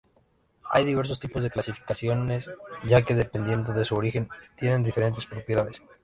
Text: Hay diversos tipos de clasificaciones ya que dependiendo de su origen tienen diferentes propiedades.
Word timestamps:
Hay 0.71 0.83
diversos 0.83 1.19
tipos 1.19 1.43
de 1.43 1.51
clasificaciones 1.51 2.49
ya 2.87 3.03
que 3.03 3.13
dependiendo 3.13 3.71
de 3.71 3.85
su 3.85 3.93
origen 3.93 4.29
tienen 4.55 4.81
diferentes 4.81 5.27
propiedades. 5.27 5.79